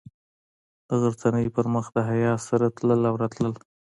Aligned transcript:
د 0.87 0.89
غرڅنۍ 1.01 1.45
پر 1.55 1.65
مخ 1.73 1.85
د 1.95 1.97
حیا 2.09 2.33
سره 2.47 2.65
تلل 2.77 3.01
او 3.09 3.15
راتلل. 3.21 3.53